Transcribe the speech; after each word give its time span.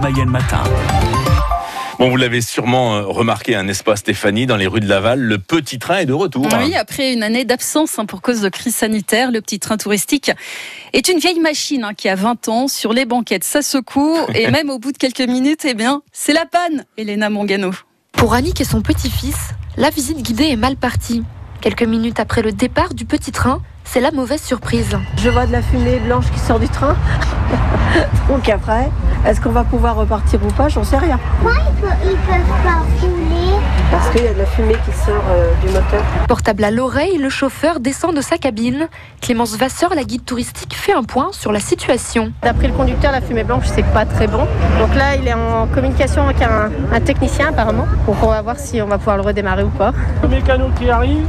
Mayenne 0.00 0.30
Matin. 0.30 0.62
Bon, 1.98 2.08
vous 2.08 2.16
l'avez 2.16 2.40
sûrement 2.40 2.94
euh, 2.94 3.02
remarqué, 3.02 3.54
un 3.54 3.64
n'est-ce 3.64 3.84
pas 3.84 3.96
Stéphanie, 3.96 4.46
dans 4.46 4.56
les 4.56 4.66
rues 4.66 4.80
de 4.80 4.88
Laval, 4.88 5.20
le 5.20 5.38
petit 5.38 5.78
train 5.78 5.98
est 5.98 6.06
de 6.06 6.14
retour. 6.14 6.48
Oui, 6.58 6.74
après 6.74 7.12
une 7.12 7.22
année 7.22 7.44
d'absence 7.44 7.98
hein, 7.98 8.06
pour 8.06 8.22
cause 8.22 8.40
de 8.40 8.48
crise 8.48 8.74
sanitaire, 8.74 9.30
le 9.30 9.42
petit 9.42 9.58
train 9.58 9.76
touristique 9.76 10.30
est 10.94 11.08
une 11.08 11.18
vieille 11.18 11.40
machine 11.40 11.84
hein, 11.84 11.92
qui 11.94 12.08
a 12.08 12.14
20 12.14 12.48
ans. 12.48 12.68
Sur 12.68 12.94
les 12.94 13.04
banquettes, 13.04 13.44
ça 13.44 13.60
secoue 13.60 14.16
et 14.34 14.50
même 14.50 14.70
au 14.70 14.78
bout 14.78 14.92
de 14.92 14.98
quelques 14.98 15.20
minutes, 15.20 15.66
eh 15.66 15.74
bien, 15.74 16.00
c'est 16.12 16.32
la 16.32 16.46
panne, 16.46 16.86
Elena 16.96 17.28
Mongano. 17.28 17.72
Pour 18.12 18.32
Annick 18.32 18.60
et 18.60 18.64
son 18.64 18.80
petit-fils, 18.80 19.50
la 19.76 19.90
visite 19.90 20.22
guidée 20.22 20.48
est 20.48 20.56
mal 20.56 20.76
partie. 20.76 21.22
Quelques 21.60 21.82
minutes 21.82 22.20
après 22.20 22.40
le 22.40 22.52
départ 22.52 22.94
du 22.94 23.04
petit 23.04 23.32
train, 23.32 23.60
c'est 23.84 24.00
la 24.00 24.12
mauvaise 24.12 24.42
surprise. 24.42 24.96
Je 25.18 25.28
vois 25.28 25.46
de 25.46 25.52
la 25.52 25.60
fumée 25.60 25.98
blanche 25.98 26.30
qui 26.32 26.38
sort 26.38 26.58
du 26.60 26.68
train. 26.68 26.96
Donc 28.28 28.48
après, 28.48 28.88
est-ce 29.26 29.40
qu'on 29.40 29.50
va 29.50 29.64
pouvoir 29.64 29.96
repartir 29.96 30.40
ou 30.44 30.50
pas? 30.52 30.68
J'en 30.68 30.84
sais 30.84 30.98
rien. 30.98 31.18
Ils 32.04 32.16
peuvent 32.16 32.62
pas 32.64 32.82
rouler? 33.00 33.54
Parce 34.10 34.22
qu'il 34.22 34.28
y 34.28 34.32
a 34.32 34.34
de 34.34 34.38
la 34.40 34.46
fumée 34.46 34.74
qui 34.84 34.90
sort 35.06 35.22
euh, 35.30 35.52
du 35.64 35.68
moteur. 35.68 36.02
Portable 36.26 36.64
à 36.64 36.72
l'oreille, 36.72 37.16
le 37.18 37.28
chauffeur 37.28 37.78
descend 37.78 38.12
de 38.12 38.20
sa 38.20 38.38
cabine. 38.38 38.88
Clémence 39.20 39.56
Vasseur, 39.56 39.94
la 39.94 40.02
guide 40.02 40.24
touristique, 40.24 40.74
fait 40.74 40.92
un 40.92 41.04
point 41.04 41.28
sur 41.30 41.52
la 41.52 41.60
situation. 41.60 42.32
D'après 42.42 42.66
le 42.66 42.72
conducteur, 42.72 43.12
la 43.12 43.20
fumée 43.20 43.44
blanche, 43.44 43.66
c'est 43.72 43.86
pas 43.86 44.06
très 44.06 44.26
bon. 44.26 44.48
Donc 44.80 44.96
là, 44.96 45.14
il 45.14 45.28
est 45.28 45.34
en 45.34 45.68
communication 45.68 46.24
avec 46.24 46.42
un, 46.42 46.72
un 46.92 47.00
technicien 47.00 47.50
apparemment. 47.50 47.86
Donc 48.08 48.16
on 48.20 48.26
va 48.26 48.42
voir 48.42 48.58
si 48.58 48.82
on 48.82 48.86
va 48.86 48.98
pouvoir 48.98 49.16
le 49.16 49.22
redémarrer 49.22 49.62
ou 49.62 49.70
pas. 49.70 49.92
Le 50.24 50.28
mécano 50.28 50.70
qui 50.76 50.90
arrive. 50.90 51.24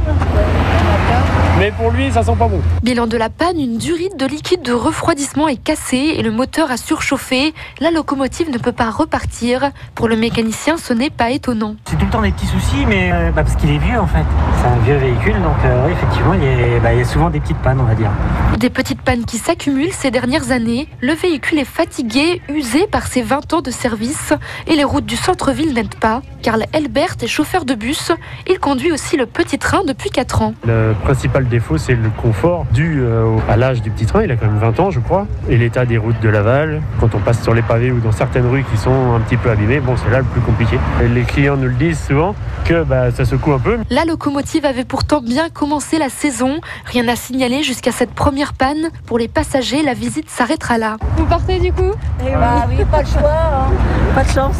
Mais 1.58 1.70
pour 1.70 1.90
lui, 1.92 2.10
ça 2.10 2.24
sent 2.24 2.34
pas 2.36 2.48
bon. 2.48 2.60
Bilan 2.82 3.06
de 3.06 3.16
la 3.16 3.28
panne, 3.28 3.60
une 3.60 3.78
durite 3.78 4.16
de 4.16 4.26
liquide 4.26 4.62
de 4.62 4.72
refroidissement 4.72 5.46
est 5.46 5.62
cassée 5.62 6.14
et 6.16 6.22
le 6.22 6.32
moteur 6.32 6.72
a 6.72 6.76
surchauffé. 6.76 7.54
La 7.78 7.92
locomotive 7.92 8.50
ne 8.50 8.58
peut 8.58 8.72
pas 8.72 8.90
repartir. 8.90 9.70
Pour 9.94 10.08
le 10.08 10.16
mécanicien, 10.16 10.76
ce 10.78 10.92
n'est 10.92 11.10
pas 11.10 11.30
étonnant. 11.30 11.76
Tout 12.02 12.06
le 12.06 12.12
temps 12.14 12.22
des 12.22 12.32
petits 12.32 12.48
soucis, 12.48 12.84
mais 12.84 13.10
euh, 13.12 13.30
bah, 13.30 13.44
parce 13.44 13.54
qu'il 13.54 13.70
est 13.70 13.78
vieux 13.78 13.96
en 13.96 14.08
fait. 14.08 14.24
C'est 14.60 14.66
un 14.66 14.76
vieux 14.78 14.96
véhicule, 14.96 15.40
donc 15.40 15.54
euh, 15.64 15.88
effectivement, 15.88 16.34
il 16.34 16.42
a, 16.42 16.71
bah, 16.82 16.92
il 16.92 16.98
y 16.98 17.02
a 17.02 17.04
souvent 17.04 17.30
des 17.30 17.38
petites 17.38 17.58
pannes, 17.58 17.78
on 17.80 17.84
va 17.84 17.94
dire. 17.94 18.10
Des 18.58 18.70
petites 18.70 19.00
pannes 19.00 19.24
qui 19.24 19.38
s'accumulent 19.38 19.92
ces 19.92 20.10
dernières 20.10 20.50
années. 20.50 20.88
Le 21.00 21.12
véhicule 21.12 21.60
est 21.60 21.64
fatigué, 21.64 22.42
usé 22.48 22.86
par 22.86 23.06
ses 23.06 23.22
20 23.22 23.52
ans 23.54 23.60
de 23.60 23.70
service 23.70 24.32
et 24.66 24.74
les 24.74 24.84
routes 24.84 25.06
du 25.06 25.16
centre-ville 25.16 25.74
n'aident 25.74 25.94
pas. 25.94 26.22
Karl 26.42 26.64
Elbert 26.72 27.16
est 27.22 27.28
chauffeur 27.28 27.64
de 27.64 27.74
bus. 27.74 28.10
Il 28.48 28.58
conduit 28.58 28.90
aussi 28.90 29.16
le 29.16 29.26
petit 29.26 29.58
train 29.58 29.84
depuis 29.84 30.10
4 30.10 30.42
ans. 30.42 30.54
Le 30.66 30.92
principal 31.04 31.46
défaut, 31.48 31.78
c'est 31.78 31.94
le 31.94 32.10
confort 32.20 32.66
dû 32.72 33.00
euh, 33.00 33.36
à 33.48 33.56
l'âge 33.56 33.80
du 33.80 33.90
petit 33.90 34.06
train. 34.06 34.24
Il 34.24 34.30
a 34.32 34.36
quand 34.36 34.46
même 34.46 34.58
20 34.58 34.80
ans, 34.80 34.90
je 34.90 34.98
crois. 34.98 35.26
Et 35.48 35.56
l'état 35.56 35.86
des 35.86 35.98
routes 35.98 36.20
de 36.20 36.28
Laval. 36.28 36.82
Quand 36.98 37.14
on 37.14 37.20
passe 37.20 37.42
sur 37.42 37.54
les 37.54 37.62
pavés 37.62 37.92
ou 37.92 38.00
dans 38.00 38.12
certaines 38.12 38.48
rues 38.48 38.64
qui 38.64 38.76
sont 38.76 39.14
un 39.14 39.20
petit 39.20 39.36
peu 39.36 39.50
abîmées, 39.50 39.78
bon, 39.78 39.96
c'est 39.96 40.10
là 40.10 40.18
le 40.18 40.24
plus 40.24 40.40
compliqué. 40.40 40.78
Et 41.00 41.08
les 41.08 41.22
clients 41.22 41.56
nous 41.56 41.68
le 41.68 41.74
disent 41.74 42.00
souvent 42.04 42.34
que 42.64 42.82
bah, 42.82 43.12
ça 43.12 43.24
secoue 43.24 43.52
un 43.52 43.58
peu. 43.60 43.78
La 43.90 44.04
locomotive 44.04 44.64
avait 44.66 44.84
pourtant 44.84 45.20
bien 45.20 45.48
commencé 45.48 45.98
la 45.98 46.08
saison. 46.08 46.60
Rien 46.86 47.06
à 47.08 47.16
signaler 47.16 47.62
jusqu'à 47.62 47.92
cette 47.92 48.12
première 48.12 48.52
panne. 48.54 48.90
Pour 49.06 49.18
les 49.18 49.28
passagers, 49.28 49.82
la 49.82 49.94
visite 49.94 50.28
s'arrêtera 50.30 50.78
là. 50.78 50.96
Vous 51.16 51.24
partez 51.26 51.58
du 51.58 51.72
coup? 51.72 51.92
Bah 52.20 52.66
oui, 52.68 52.84
pas 52.90 53.00
le 53.02 53.06
choix. 53.06 53.20
hein. 53.30 53.70
Pas 54.14 54.24
de 54.24 54.28
chance. 54.30 54.56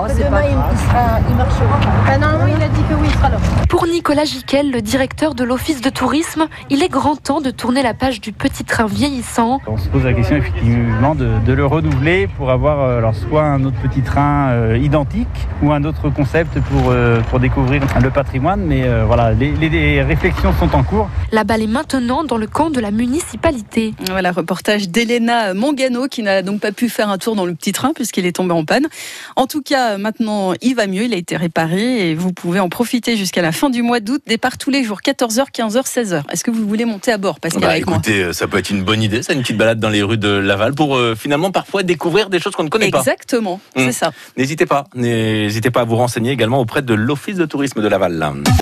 On 0.00 0.06
espère 0.06 0.27
sera, 0.78 1.18
il 1.28 1.34
marchera. 1.36 1.80
Ah, 2.06 2.18
Normalement, 2.18 2.46
il 2.56 2.62
a 2.62 2.68
dit 2.68 2.82
que 2.88 2.94
oui, 2.94 3.06
il 3.08 3.12
sera 3.16 3.28
là. 3.30 3.36
Pour 3.68 3.86
Nicolas 3.86 4.24
Giquel, 4.24 4.70
le 4.70 4.80
directeur 4.82 5.34
de 5.34 5.44
l'Office 5.44 5.80
de 5.80 5.90
tourisme, 5.90 6.46
il 6.70 6.82
est 6.82 6.88
grand 6.88 7.16
temps 7.16 7.40
de 7.40 7.50
tourner 7.50 7.82
la 7.82 7.94
page 7.94 8.20
du 8.20 8.32
petit 8.32 8.64
train 8.64 8.86
vieillissant. 8.86 9.60
On 9.66 9.76
se 9.76 9.88
pose 9.88 10.04
la 10.04 10.12
question 10.12 10.36
effectivement 10.36 11.14
de, 11.14 11.28
de 11.44 11.52
le 11.52 11.66
renouveler 11.66 12.28
pour 12.36 12.50
avoir 12.50 12.80
euh, 12.80 12.98
alors 12.98 13.14
soit 13.14 13.42
un 13.44 13.64
autre 13.64 13.76
petit 13.82 14.00
train 14.02 14.48
euh, 14.50 14.78
identique 14.78 15.28
ou 15.62 15.72
un 15.72 15.84
autre 15.84 16.08
concept 16.10 16.58
pour, 16.60 16.90
euh, 16.90 17.20
pour 17.30 17.40
découvrir 17.40 17.82
le 18.02 18.10
patrimoine. 18.10 18.60
Mais 18.62 18.84
euh, 18.84 19.04
voilà, 19.06 19.32
les, 19.32 19.52
les- 19.52 19.68
les 19.68 20.02
réflexions 20.02 20.52
sont 20.58 20.74
en 20.74 20.82
cours. 20.82 21.08
La 21.32 21.44
balle 21.44 21.62
est 21.62 21.66
maintenant 21.66 22.24
dans 22.24 22.38
le 22.38 22.46
camp 22.46 22.70
de 22.70 22.80
la 22.80 22.90
municipalité. 22.90 23.94
Voilà, 24.10 24.32
reportage 24.32 24.88
d'Elena 24.88 25.52
Mongano 25.54 26.06
qui 26.08 26.22
n'a 26.22 26.42
donc 26.42 26.60
pas 26.60 26.72
pu 26.72 26.88
faire 26.88 27.08
un 27.10 27.18
tour 27.18 27.36
dans 27.36 27.44
le 27.44 27.54
petit 27.54 27.72
train 27.72 27.92
puisqu'il 27.94 28.24
est 28.26 28.32
tombé 28.32 28.52
en 28.54 28.64
panne. 28.64 28.86
En 29.36 29.46
tout 29.46 29.60
cas, 29.62 29.98
maintenant, 29.98 30.52
il 30.62 30.67
va 30.74 30.86
mieux, 30.86 31.04
il 31.04 31.14
a 31.14 31.16
été 31.16 31.36
réparé 31.36 32.10
et 32.10 32.14
vous 32.14 32.32
pouvez 32.32 32.60
en 32.60 32.68
profiter 32.68 33.16
jusqu'à 33.16 33.42
la 33.42 33.52
fin 33.52 33.70
du 33.70 33.82
mois 33.82 34.00
d'août. 34.00 34.22
Départ 34.26 34.58
tous 34.58 34.70
les 34.70 34.84
jours, 34.84 35.00
14h, 35.04 35.46
15h, 35.52 35.86
16h. 35.86 36.22
Est-ce 36.30 36.44
que 36.44 36.50
vous 36.50 36.66
voulez 36.66 36.84
monter 36.84 37.12
à 37.12 37.18
bord, 37.18 37.40
Pascal, 37.40 37.62
Bah, 37.62 37.68
avec 37.70 37.82
écoutez, 37.82 38.22
euh, 38.22 38.32
ça 38.32 38.46
peut 38.48 38.58
être 38.58 38.70
une 38.70 38.82
bonne 38.82 39.02
idée, 39.02 39.22
ça, 39.22 39.32
une 39.32 39.42
petite 39.42 39.56
balade 39.56 39.80
dans 39.80 39.90
les 39.90 40.02
rues 40.02 40.18
de 40.18 40.28
Laval 40.28 40.74
pour 40.74 40.96
euh, 40.96 41.14
finalement 41.14 41.50
parfois 41.50 41.82
découvrir 41.82 42.30
des 42.30 42.40
choses 42.40 42.54
qu'on 42.54 42.64
ne 42.64 42.68
connaît 42.68 42.90
pas. 42.90 42.98
Exactement, 42.98 43.60
Mm. 43.76 43.80
c'est 43.86 43.92
ça. 43.92 44.12
N'hésitez 44.36 44.66
pas, 44.66 44.84
n'hésitez 44.94 45.70
pas 45.70 45.80
à 45.82 45.84
vous 45.84 45.96
renseigner 45.96 46.30
également 46.32 46.60
auprès 46.60 46.82
de 46.82 46.94
l'Office 46.94 47.36
de 47.36 47.44
tourisme 47.46 47.82
de 47.82 47.88
Laval. 47.88 48.18